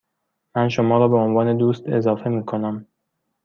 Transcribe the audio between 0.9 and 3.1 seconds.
را به عنوان دوست اضافه می کنم.